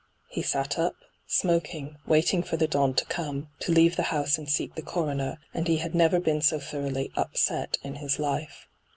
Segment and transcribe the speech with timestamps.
[0.29, 0.95] He sat up,
[1.27, 4.81] smoking, wait ing for the dawn to come, to leave the house and seek the
[4.81, 8.65] coroner, and he had never been 80 thoroughly' upset' in his life.